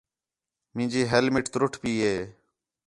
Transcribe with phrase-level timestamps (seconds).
[0.75, 2.17] مینجی ہیلمٹ تُرُٹ پئی ہے